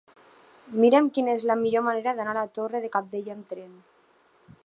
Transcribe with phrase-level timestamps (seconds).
[0.83, 3.71] Mira'm quina és la millor manera d'anar a la Torre de Cabdella amb tren.